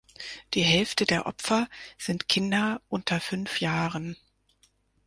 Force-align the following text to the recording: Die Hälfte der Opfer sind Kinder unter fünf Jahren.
Die 0.55 0.63
Hälfte 0.63 1.05
der 1.05 1.27
Opfer 1.27 1.69
sind 1.99 2.27
Kinder 2.27 2.81
unter 2.89 3.21
fünf 3.21 3.59
Jahren. 3.61 4.17